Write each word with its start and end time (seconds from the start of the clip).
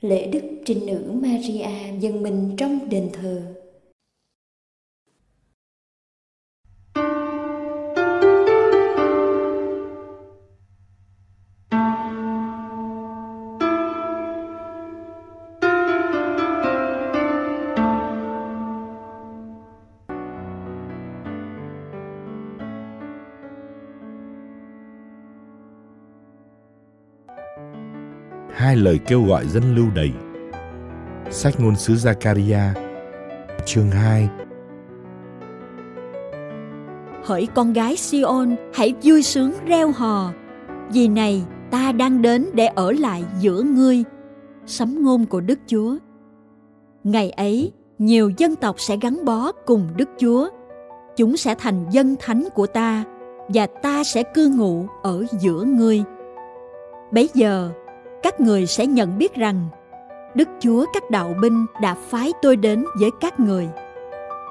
Lễ 0.00 0.26
Đức 0.26 0.42
Trinh 0.64 0.86
Nữ 0.86 1.12
Maria 1.22 1.98
dân 2.00 2.22
mình 2.22 2.54
trong 2.56 2.88
đền 2.88 3.10
thờ. 3.12 3.42
Hai 28.66 28.76
lời 28.76 28.98
kêu 29.06 29.22
gọi 29.22 29.46
dân 29.48 29.76
lưu 29.76 29.86
đầy. 29.94 30.10
Sách 31.30 31.60
ngôn 31.60 31.76
sứ 31.76 31.94
Zakaria, 31.94 32.70
chương 33.64 33.90
2 33.90 34.28
Hỡi 37.24 37.48
con 37.54 37.72
gái 37.72 37.96
Sion, 37.96 38.56
hãy 38.74 38.94
vui 39.02 39.22
sướng 39.22 39.52
reo 39.66 39.92
hò. 39.92 40.32
Vì 40.92 41.08
này, 41.08 41.42
ta 41.70 41.92
đang 41.92 42.22
đến 42.22 42.46
để 42.54 42.66
ở 42.66 42.92
lại 42.92 43.24
giữa 43.40 43.62
ngươi. 43.62 44.04
Sấm 44.66 45.04
ngôn 45.04 45.26
của 45.26 45.40
Đức 45.40 45.58
Chúa. 45.66 45.96
Ngày 47.04 47.30
ấy, 47.30 47.72
nhiều 47.98 48.30
dân 48.36 48.56
tộc 48.56 48.76
sẽ 48.78 48.96
gắn 49.02 49.24
bó 49.24 49.52
cùng 49.52 49.88
Đức 49.96 50.08
Chúa. 50.18 50.48
Chúng 51.16 51.36
sẽ 51.36 51.54
thành 51.54 51.84
dân 51.90 52.16
thánh 52.20 52.48
của 52.54 52.66
ta 52.66 53.04
và 53.48 53.66
ta 53.66 54.04
sẽ 54.04 54.22
cư 54.22 54.48
ngụ 54.48 54.86
ở 55.02 55.24
giữa 55.40 55.64
ngươi. 55.64 56.02
Bấy 57.12 57.28
giờ, 57.34 57.70
các 58.26 58.40
người 58.40 58.66
sẽ 58.66 58.86
nhận 58.86 59.18
biết 59.18 59.34
rằng 59.34 59.68
Đức 60.34 60.48
Chúa 60.60 60.84
các 60.94 61.10
đạo 61.10 61.34
binh 61.42 61.66
đã 61.82 61.96
phái 62.08 62.32
tôi 62.42 62.56
đến 62.56 62.84
với 63.00 63.10
các 63.20 63.40
người. 63.40 63.68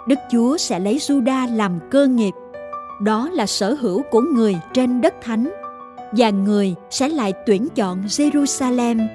Đức 0.07 0.15
Chúa 0.31 0.57
sẽ 0.57 0.79
lấy 0.79 0.97
Juda 0.97 1.55
làm 1.55 1.79
cơ 1.91 2.07
nghiệp, 2.07 2.31
đó 3.01 3.29
là 3.33 3.45
sở 3.45 3.73
hữu 3.73 4.01
của 4.11 4.21
người 4.21 4.55
trên 4.73 5.01
đất 5.01 5.13
thánh, 5.21 5.49
và 6.11 6.29
người 6.29 6.75
sẽ 6.89 7.09
lại 7.09 7.33
tuyển 7.45 7.67
chọn 7.75 8.01
Jerusalem. 8.05 9.07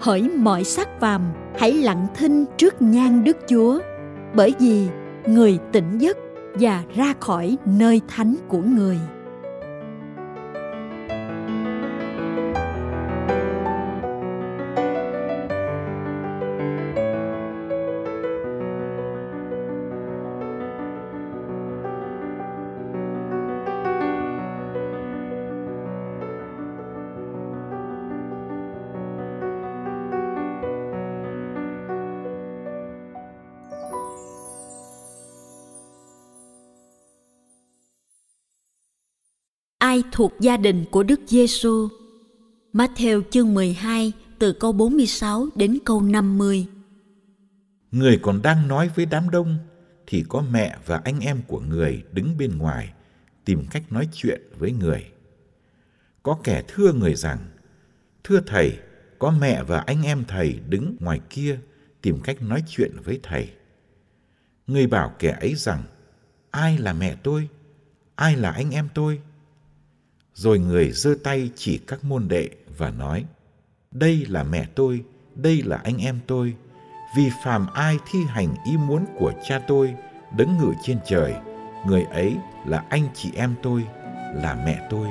Hỡi 0.00 0.22
mọi 0.22 0.64
sắc 0.64 1.00
phàm, 1.00 1.22
hãy 1.58 1.72
lặng 1.72 2.06
thinh 2.16 2.44
trước 2.56 2.82
nhan 2.82 3.24
Đức 3.24 3.36
Chúa, 3.48 3.78
bởi 4.34 4.54
vì 4.58 4.88
người 5.26 5.58
tỉnh 5.72 5.98
giấc 5.98 6.16
và 6.54 6.82
ra 6.96 7.14
khỏi 7.20 7.56
nơi 7.64 8.00
thánh 8.08 8.34
của 8.48 8.60
người. 8.76 8.98
Ai 39.98 40.04
thuộc 40.12 40.32
gia 40.40 40.56
đình 40.56 40.84
của 40.90 41.02
Đức 41.02 41.20
Giêsu. 41.26 41.88
Matthew 42.72 43.22
chương 43.30 43.54
12 43.54 44.12
từ 44.38 44.52
câu 44.52 44.72
46 44.72 45.46
đến 45.54 45.78
câu 45.84 46.02
50. 46.02 46.66
Người 47.92 48.18
còn 48.22 48.42
đang 48.42 48.68
nói 48.68 48.90
với 48.94 49.06
đám 49.06 49.30
đông 49.30 49.58
thì 50.06 50.24
có 50.28 50.44
mẹ 50.50 50.76
và 50.86 51.00
anh 51.04 51.20
em 51.20 51.40
của 51.46 51.60
người 51.60 52.02
đứng 52.12 52.38
bên 52.38 52.58
ngoài 52.58 52.92
tìm 53.44 53.64
cách 53.70 53.92
nói 53.92 54.08
chuyện 54.12 54.42
với 54.58 54.72
người. 54.72 55.06
Có 56.22 56.38
kẻ 56.44 56.62
thưa 56.68 56.92
người 56.92 57.14
rằng: 57.14 57.38
"Thưa 58.24 58.40
thầy, 58.46 58.78
có 59.18 59.30
mẹ 59.40 59.62
và 59.62 59.78
anh 59.78 60.02
em 60.02 60.24
thầy 60.28 60.60
đứng 60.68 60.96
ngoài 61.00 61.20
kia 61.30 61.58
tìm 62.02 62.20
cách 62.20 62.42
nói 62.42 62.62
chuyện 62.68 62.92
với 63.04 63.20
thầy." 63.22 63.50
Người 64.66 64.86
bảo 64.86 65.14
kẻ 65.18 65.38
ấy 65.40 65.54
rằng: 65.54 65.82
"Ai 66.50 66.78
là 66.78 66.92
mẹ 66.92 67.16
tôi? 67.22 67.48
Ai 68.14 68.36
là 68.36 68.50
anh 68.50 68.70
em 68.70 68.88
tôi?" 68.94 69.20
Rồi 70.38 70.58
người 70.58 70.90
giơ 70.92 71.14
tay 71.24 71.50
chỉ 71.56 71.78
các 71.78 72.04
môn 72.04 72.28
đệ 72.28 72.48
và 72.78 72.90
nói, 72.90 73.24
Đây 73.90 74.26
là 74.28 74.42
mẹ 74.42 74.66
tôi, 74.74 75.04
đây 75.34 75.62
là 75.62 75.76
anh 75.76 75.98
em 75.98 76.20
tôi. 76.26 76.54
Vì 77.16 77.30
phàm 77.44 77.66
ai 77.74 77.98
thi 78.10 78.18
hành 78.28 78.54
ý 78.66 78.76
muốn 78.76 79.04
của 79.18 79.32
cha 79.48 79.58
tôi, 79.68 79.94
đứng 80.36 80.58
ngự 80.58 80.72
trên 80.82 80.98
trời, 81.06 81.34
người 81.86 82.02
ấy 82.02 82.36
là 82.66 82.84
anh 82.90 83.08
chị 83.14 83.30
em 83.34 83.54
tôi, 83.62 83.84
là 84.34 84.62
mẹ 84.66 84.86
tôi. 84.90 85.08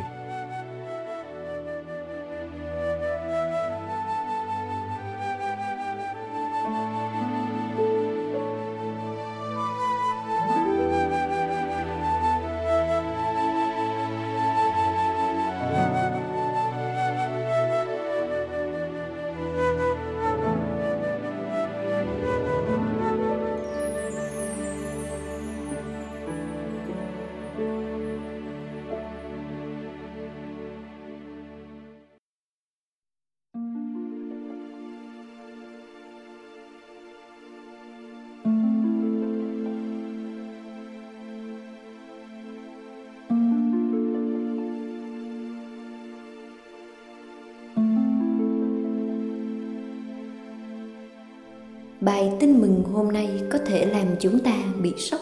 Bài 52.07 52.31
tin 52.40 52.62
mừng 52.62 52.84
hôm 52.94 53.12
nay 53.12 53.29
có 53.50 53.59
thể 53.66 53.85
làm 53.85 54.07
chúng 54.19 54.40
ta 54.40 54.63
bị 54.81 54.94
sốc. 54.97 55.22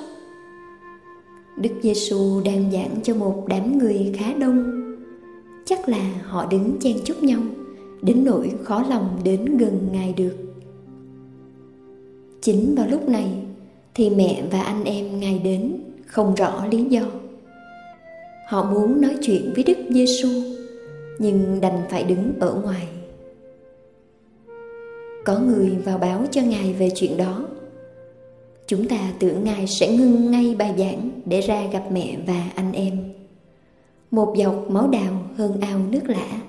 Đức 1.58 1.70
Giêsu 1.82 2.42
đang 2.46 2.72
giảng 2.72 2.96
cho 3.04 3.16
một 3.16 3.46
đám 3.48 3.78
người 3.78 4.14
khá 4.18 4.34
đông. 4.34 4.64
Chắc 5.66 5.90
là 5.90 6.12
họ 6.24 6.46
đứng 6.46 6.78
chen 6.80 6.98
chúc 7.04 7.24
nhau, 7.24 7.40
đến 8.02 8.24
nỗi 8.26 8.52
khó 8.64 8.84
lòng 8.90 9.20
đến 9.24 9.58
gần 9.58 9.90
Ngài 9.92 10.14
được. 10.14 10.36
Chính 12.42 12.76
vào 12.76 12.88
lúc 12.88 13.10
này, 13.10 13.28
thì 13.94 14.10
mẹ 14.10 14.44
và 14.52 14.62
anh 14.62 14.84
em 14.84 15.20
Ngài 15.20 15.40
đến, 15.40 15.80
không 16.06 16.36
rõ 16.36 16.66
lý 16.72 16.84
do. 16.84 17.02
Họ 18.48 18.72
muốn 18.72 19.02
nói 19.02 19.16
chuyện 19.22 19.52
với 19.56 19.64
Đức 19.64 19.78
Giêsu 19.90 20.30
nhưng 21.20 21.62
đành 21.62 21.82
phải 21.90 22.04
đứng 22.04 22.34
ở 22.40 22.62
ngoài 22.64 22.88
có 25.26 25.40
người 25.40 25.70
vào 25.70 25.98
báo 25.98 26.26
cho 26.32 26.42
ngài 26.42 26.74
về 26.74 26.90
chuyện 26.96 27.18
đó. 27.18 27.48
Chúng 28.68 28.88
ta 28.88 29.14
tưởng 29.20 29.44
ngài 29.44 29.68
sẽ 29.68 29.98
ngưng 29.98 30.32
ngay 30.32 30.56
bài 30.58 30.74
giảng 30.78 31.10
để 31.26 31.42
ra 31.42 31.68
gặp 31.72 31.84
mẹ 31.92 32.18
và 32.28 32.50
anh 32.56 32.72
em. 32.72 33.14
Một 34.12 34.36
dọc 34.38 34.70
máu 34.70 34.88
đào 34.88 35.24
hơn 35.36 35.60
ao 35.62 35.80
nước 35.90 36.10
lã. 36.10 36.42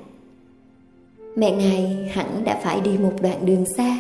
Mẹ 1.36 1.56
ngài 1.56 2.08
hẳn 2.12 2.44
đã 2.44 2.60
phải 2.64 2.80
đi 2.80 2.98
một 2.98 3.12
đoạn 3.22 3.46
đường 3.46 3.64
xa 3.76 3.98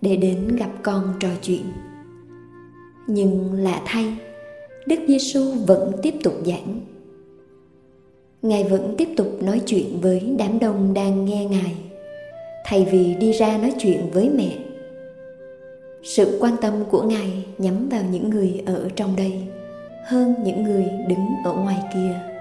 để 0.00 0.16
đến 0.16 0.56
gặp 0.56 0.70
con 0.82 1.14
trò 1.20 1.28
chuyện. 1.42 1.62
Nhưng 3.06 3.52
lạ 3.52 3.82
thay, 3.84 4.16
đức 4.86 4.98
giêsu 5.08 5.52
vẫn 5.66 5.92
tiếp 6.02 6.14
tục 6.22 6.34
giảng. 6.46 6.80
Ngài 8.42 8.64
vẫn 8.64 8.94
tiếp 8.98 9.08
tục 9.16 9.42
nói 9.42 9.60
chuyện 9.66 10.00
với 10.00 10.34
đám 10.38 10.58
đông 10.58 10.94
đang 10.94 11.24
nghe 11.24 11.44
ngài 11.44 11.85
thay 12.66 12.86
vì 12.90 13.14
đi 13.14 13.32
ra 13.32 13.58
nói 13.58 13.72
chuyện 13.78 14.10
với 14.10 14.30
mẹ. 14.30 14.56
Sự 16.02 16.38
quan 16.40 16.56
tâm 16.60 16.74
của 16.90 17.02
ngài 17.02 17.44
nhắm 17.58 17.88
vào 17.88 18.02
những 18.10 18.30
người 18.30 18.62
ở 18.66 18.88
trong 18.96 19.16
đây 19.16 19.32
hơn 20.06 20.34
những 20.44 20.62
người 20.62 20.86
đứng 21.08 21.26
ở 21.44 21.52
ngoài 21.52 21.78
kia. 21.94 22.35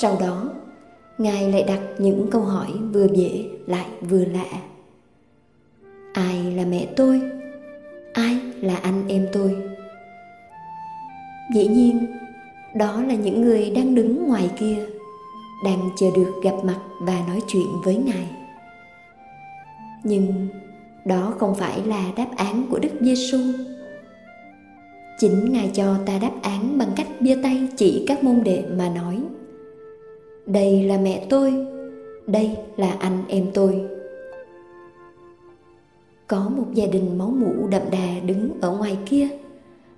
Sau 0.00 0.16
đó, 0.20 0.50
ngài 1.18 1.52
lại 1.52 1.62
đặt 1.62 1.80
những 1.98 2.28
câu 2.30 2.42
hỏi 2.42 2.68
vừa 2.92 3.06
dễ 3.14 3.44
lại 3.66 3.86
vừa 4.00 4.24
lạ. 4.24 4.46
Ai 6.12 6.52
là 6.52 6.64
mẹ 6.64 6.86
tôi? 6.96 7.20
Ai 8.12 8.38
là 8.60 8.76
anh 8.76 9.08
em 9.08 9.26
tôi? 9.32 9.56
Dĩ 11.54 11.66
nhiên, 11.66 12.06
đó 12.74 13.02
là 13.02 13.14
những 13.14 13.42
người 13.42 13.70
đang 13.70 13.94
đứng 13.94 14.26
ngoài 14.26 14.50
kia, 14.58 14.86
đang 15.64 15.90
chờ 15.96 16.06
được 16.16 16.32
gặp 16.42 16.54
mặt 16.64 16.78
và 17.00 17.22
nói 17.28 17.40
chuyện 17.48 17.66
với 17.84 17.96
ngài. 17.96 18.26
Nhưng 20.04 20.48
đó 21.04 21.34
không 21.38 21.54
phải 21.54 21.82
là 21.86 22.12
đáp 22.16 22.28
án 22.36 22.66
của 22.70 22.78
đức 22.78 22.92
giêsu 23.00 23.38
chính 25.18 25.52
ngài 25.52 25.70
cho 25.74 25.96
ta 26.06 26.18
đáp 26.18 26.32
án 26.42 26.78
bằng 26.78 26.88
cách 26.96 27.06
bia 27.20 27.36
tay 27.42 27.68
chỉ 27.76 28.04
các 28.08 28.24
môn 28.24 28.44
đệ 28.44 28.64
mà 28.76 28.88
nói 28.88 29.22
đây 30.46 30.82
là 30.82 30.98
mẹ 30.98 31.26
tôi, 31.30 31.54
đây 32.26 32.56
là 32.76 32.96
anh 33.00 33.22
em 33.28 33.46
tôi. 33.54 33.84
Có 36.26 36.48
một 36.56 36.66
gia 36.74 36.86
đình 36.86 37.18
máu 37.18 37.28
mủ 37.28 37.68
đậm 37.68 37.82
đà 37.90 38.20
đứng 38.26 38.50
ở 38.60 38.76
ngoài 38.76 38.98
kia, 39.06 39.28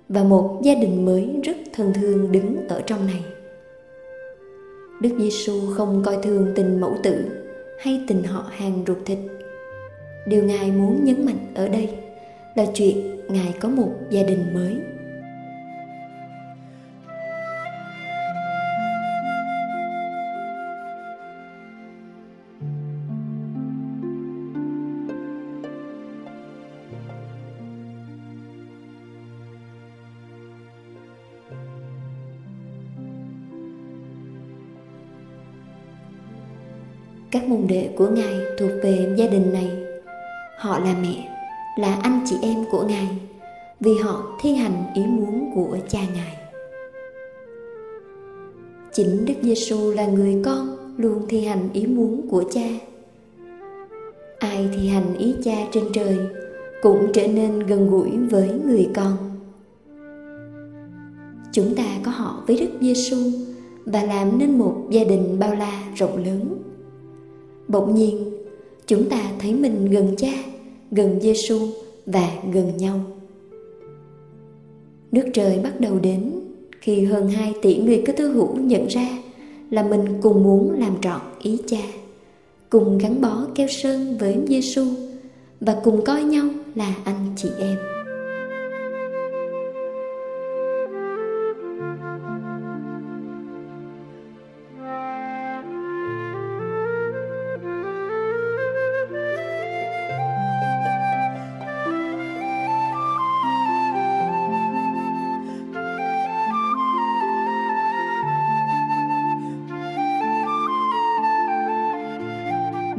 và 0.09 0.23
một 0.23 0.59
gia 0.63 0.73
đình 0.73 1.05
mới 1.05 1.29
rất 1.43 1.57
thân 1.73 1.93
thương 1.93 2.31
đứng 2.31 2.67
ở 2.67 2.81
trong 2.81 3.07
này. 3.07 3.23
Đức 5.01 5.09
giêsu 5.19 5.73
không 5.73 6.03
coi 6.05 6.17
thường 6.23 6.51
tình 6.55 6.79
mẫu 6.79 6.95
tử 7.03 7.25
hay 7.79 8.01
tình 8.07 8.23
họ 8.23 8.45
hàng 8.49 8.83
ruột 8.87 8.97
thịt. 9.05 9.17
Điều 10.27 10.43
ngài 10.43 10.71
muốn 10.71 11.03
nhấn 11.03 11.25
mạnh 11.25 11.47
ở 11.55 11.67
đây 11.67 11.89
là 12.55 12.65
chuyện 12.73 13.19
ngài 13.27 13.53
có 13.59 13.69
một 13.69 13.91
gia 14.09 14.23
đình 14.23 14.53
mới. 14.53 14.75
Các 37.31 37.47
môn 37.47 37.67
đệ 37.67 37.89
của 37.95 38.07
ngài 38.07 38.39
thuộc 38.57 38.71
về 38.83 39.13
gia 39.17 39.27
đình 39.27 39.53
này. 39.53 39.69
Họ 40.57 40.79
là 40.79 40.95
mẹ, 41.01 41.29
là 41.77 41.99
anh 42.01 42.21
chị 42.25 42.35
em 42.41 42.65
của 42.71 42.83
ngài, 42.83 43.07
vì 43.79 43.91
họ 44.03 44.37
thi 44.41 44.53
hành 44.53 44.83
ý 44.95 45.03
muốn 45.05 45.51
của 45.55 45.77
cha 45.87 45.99
ngài. 46.13 46.35
Chính 48.93 49.25
đức 49.25 49.33
giêsu 49.41 49.91
là 49.91 50.07
người 50.07 50.41
con 50.45 50.77
luôn 50.97 51.25
thi 51.29 51.45
hành 51.45 51.69
ý 51.73 51.87
muốn 51.87 52.27
của 52.31 52.43
cha. 52.51 52.67
Ai 54.39 54.69
thi 54.73 54.87
hành 54.87 55.17
ý 55.17 55.35
cha 55.43 55.55
trên 55.71 55.83
trời 55.93 56.17
cũng 56.81 57.11
trở 57.13 57.27
nên 57.27 57.59
gần 57.59 57.89
gũi 57.89 58.09
với 58.31 58.49
người 58.65 58.89
con. 58.95 59.17
Chúng 61.51 61.75
ta 61.75 61.85
có 62.03 62.11
họ 62.11 62.43
với 62.47 62.57
đức 62.59 62.69
giêsu 62.81 63.17
và 63.85 64.03
làm 64.03 64.39
nên 64.39 64.57
một 64.57 64.75
gia 64.89 65.03
đình 65.03 65.39
bao 65.39 65.55
la 65.55 65.83
rộng 65.95 66.25
lớn 66.25 66.58
bỗng 67.69 67.95
nhiên, 67.95 68.31
chúng 68.87 69.09
ta 69.09 69.31
thấy 69.39 69.53
mình 69.53 69.85
gần 69.91 70.15
cha, 70.17 70.33
gần 70.91 71.19
giêsu 71.21 71.59
và 72.05 72.31
gần 72.53 72.77
nhau 72.77 72.99
nước 75.11 75.25
trời 75.33 75.59
bắt 75.63 75.79
đầu 75.79 75.99
đến, 75.99 76.31
khi 76.81 77.03
hơn 77.05 77.27
2 77.27 77.53
tỷ 77.61 77.77
người 77.77 78.03
cơ 78.05 78.13
tư 78.13 78.31
hữu 78.31 78.55
nhận 78.55 78.87
ra 78.87 79.09
là 79.69 79.83
mình 79.83 80.05
cùng 80.21 80.43
muốn 80.43 80.79
làm 80.79 81.01
trọn 81.01 81.21
ý 81.41 81.57
cha, 81.67 81.81
cùng 82.69 82.97
gắn 82.97 83.21
bó 83.21 83.45
keo 83.55 83.67
sơn 83.67 84.17
với 84.19 84.37
Giêsu 84.47 84.85
và 85.61 85.77
cùng 85.83 86.05
coi 86.05 86.23
nhau 86.23 86.45
là 86.75 86.95
anh 87.03 87.33
chị 87.35 87.49
em. 87.59 87.98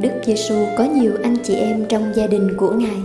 Đức 0.01 0.11
Giêsu 0.25 0.55
có 0.77 0.83
nhiều 0.83 1.13
anh 1.23 1.35
chị 1.43 1.55
em 1.55 1.85
trong 1.89 2.11
gia 2.15 2.27
đình 2.27 2.57
của 2.57 2.71
Ngài. 2.71 2.97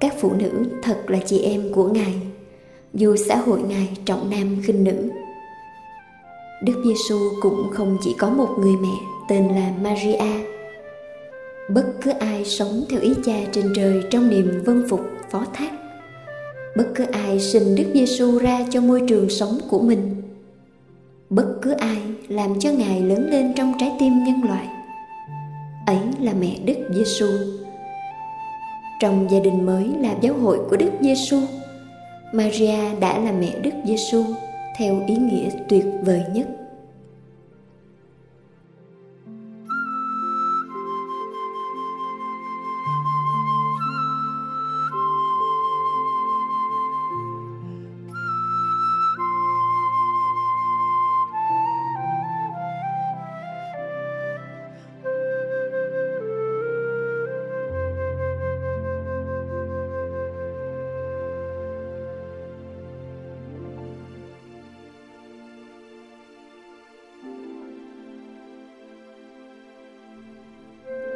Các 0.00 0.14
phụ 0.20 0.32
nữ 0.38 0.50
thật 0.82 0.96
là 1.06 1.18
chị 1.26 1.38
em 1.38 1.72
của 1.72 1.88
Ngài, 1.88 2.14
dù 2.94 3.16
xã 3.16 3.36
hội 3.36 3.60
Ngài 3.68 3.88
trọng 4.04 4.30
nam 4.30 4.56
khinh 4.62 4.84
nữ. 4.84 5.10
Đức 6.64 6.82
Giêsu 6.84 7.18
cũng 7.42 7.70
không 7.72 7.96
chỉ 8.02 8.14
có 8.18 8.30
một 8.30 8.48
người 8.58 8.72
mẹ 8.82 8.94
tên 9.28 9.48
là 9.48 9.72
Maria. 9.82 10.44
Bất 11.70 11.86
cứ 12.02 12.10
ai 12.10 12.44
sống 12.44 12.84
theo 12.90 13.00
ý 13.00 13.14
cha 13.24 13.36
trên 13.52 13.72
trời 13.76 14.02
trong 14.10 14.30
niềm 14.30 14.62
vân 14.64 14.88
phục 14.88 15.00
phó 15.30 15.44
thác. 15.52 15.70
Bất 16.76 16.86
cứ 16.94 17.04
ai 17.04 17.40
sinh 17.40 17.74
Đức 17.74 17.86
Giêsu 17.94 18.38
ra 18.38 18.66
cho 18.70 18.80
môi 18.80 19.02
trường 19.08 19.28
sống 19.28 19.58
của 19.68 19.80
mình. 19.80 20.22
Bất 21.30 21.46
cứ 21.62 21.70
ai 21.70 21.98
làm 22.28 22.60
cho 22.60 22.70
Ngài 22.70 23.00
lớn 23.00 23.30
lên 23.30 23.52
trong 23.56 23.74
trái 23.78 23.92
tim 24.00 24.24
nhân 24.24 24.44
loại 24.44 24.68
ấy 25.90 25.98
là 26.20 26.32
mẹ 26.32 26.56
Đức 26.64 26.74
Giêsu. 26.94 27.26
Trong 29.00 29.30
gia 29.30 29.38
đình 29.40 29.66
mới 29.66 29.84
là 30.00 30.14
giáo 30.20 30.34
hội 30.34 30.58
của 30.70 30.76
Đức 30.76 30.90
Giêsu, 31.00 31.40
Maria 32.32 32.98
đã 33.00 33.18
là 33.18 33.32
mẹ 33.32 33.54
Đức 33.62 33.70
Giêsu 33.84 34.24
theo 34.76 35.04
ý 35.06 35.16
nghĩa 35.16 35.48
tuyệt 35.68 35.84
vời 36.02 36.22
nhất. 36.32 36.46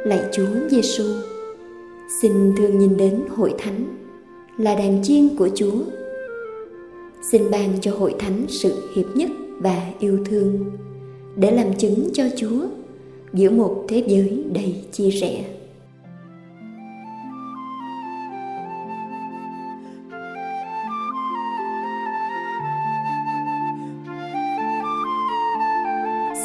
Lạy 0.05 0.19
Chúa 0.31 0.69
Giêsu. 0.69 1.03
Xin 2.21 2.55
thường 2.57 2.79
nhìn 2.79 2.97
đến 2.97 3.21
hội 3.29 3.53
thánh 3.57 3.85
là 4.57 4.75
đàn 4.75 5.03
chiên 5.03 5.29
của 5.37 5.49
Chúa. 5.55 5.83
Xin 7.31 7.51
ban 7.51 7.69
cho 7.81 7.91
hội 7.91 8.15
thánh 8.19 8.45
sự 8.47 8.89
hiệp 8.95 9.05
nhất 9.15 9.29
và 9.59 9.91
yêu 9.99 10.19
thương, 10.25 10.71
để 11.35 11.51
làm 11.51 11.73
chứng 11.77 12.09
cho 12.13 12.23
Chúa 12.37 12.65
giữa 13.33 13.49
một 13.49 13.85
thế 13.87 14.03
giới 14.07 14.43
đầy 14.53 14.75
chia 14.91 15.09
rẽ. 15.09 15.45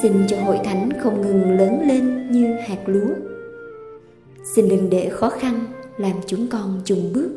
Xin 0.03 0.13
cho 0.29 0.37
hội 0.45 0.59
thánh 0.65 0.89
không 1.01 1.23
ngừng 1.23 1.59
lớn 1.59 1.81
lên 1.89 2.31
như 2.31 2.55
hạt 2.69 2.79
lúa 2.87 3.30
xin 4.55 4.69
đừng 4.69 4.91
để 4.91 5.09
khó 5.09 5.31
khăn 5.31 5.67
làm 5.97 6.13
chúng 6.27 6.47
con 6.47 6.81
chùn 6.85 6.99
bước. 7.15 7.31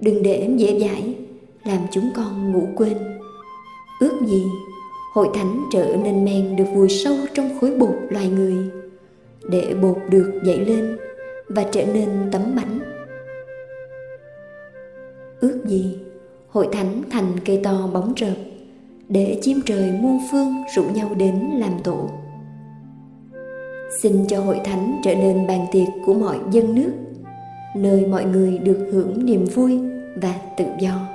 Đừng 0.00 0.22
để 0.22 0.50
dễ 0.56 0.80
dãi 0.80 1.14
làm 1.64 1.80
chúng 1.92 2.10
con 2.16 2.52
ngủ 2.52 2.68
quên. 2.76 2.98
Ước 4.00 4.20
gì 4.26 4.44
hội 5.12 5.28
thánh 5.34 5.64
trở 5.72 5.96
nên 6.04 6.24
men 6.24 6.56
được 6.56 6.64
vùi 6.74 6.88
sâu 6.88 7.16
trong 7.34 7.58
khối 7.60 7.76
bột 7.76 7.94
loài 8.10 8.28
người, 8.28 8.56
để 9.50 9.74
bột 9.82 9.96
được 10.10 10.40
dậy 10.44 10.58
lên 10.58 10.96
và 11.48 11.64
trở 11.72 11.86
nên 11.86 12.08
tấm 12.32 12.42
bánh 12.56 12.78
ước 15.40 15.64
gì 15.66 15.98
hội 16.48 16.68
thánh 16.72 17.02
thành 17.10 17.32
cây 17.44 17.60
to 17.64 17.90
bóng 17.92 18.12
rợp, 18.16 18.36
để 19.08 19.38
chim 19.42 19.60
trời 19.66 19.92
muôn 19.92 20.18
phương 20.32 20.54
rủ 20.74 20.84
nhau 20.84 21.14
đến 21.18 21.50
làm 21.54 21.72
tổ 21.84 22.10
xin 24.00 24.26
cho 24.28 24.40
hội 24.40 24.60
thánh 24.64 25.00
trở 25.04 25.14
nên 25.14 25.46
bàn 25.46 25.66
tiệc 25.72 25.88
của 26.06 26.14
mọi 26.14 26.38
dân 26.50 26.74
nước, 26.74 26.92
nơi 27.76 28.06
mọi 28.06 28.24
người 28.24 28.58
được 28.58 28.88
hưởng 28.92 29.26
niềm 29.26 29.44
vui 29.44 29.80
và 30.22 30.34
tự 30.56 30.64
do. 30.80 31.08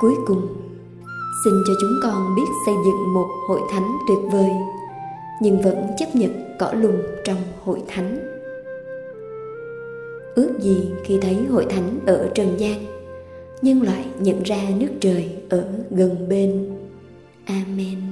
Cuối 0.00 0.14
cùng, 0.26 0.46
xin 1.44 1.54
cho 1.66 1.72
chúng 1.80 2.00
con 2.02 2.34
biết 2.36 2.42
xây 2.66 2.74
dựng 2.84 3.14
một 3.14 3.28
hội 3.48 3.60
thánh 3.70 3.98
tuyệt 4.08 4.18
vời, 4.32 4.50
nhưng 5.40 5.62
vẫn 5.62 5.86
chấp 5.98 6.06
nhận 6.14 6.56
cỏ 6.58 6.72
lùng 6.72 7.02
trong 7.24 7.38
hội 7.64 7.82
thánh 7.88 8.31
ước 10.34 10.50
gì 10.60 10.90
khi 11.04 11.18
thấy 11.20 11.34
hội 11.34 11.66
thánh 11.70 12.00
ở 12.06 12.30
trần 12.34 12.60
gian, 12.60 12.84
nhưng 13.62 13.82
lại 13.82 14.04
nhận 14.20 14.42
ra 14.42 14.62
nước 14.78 14.90
trời 15.00 15.30
ở 15.48 15.64
gần 15.90 16.28
bên. 16.28 16.70
Amen. 17.44 18.11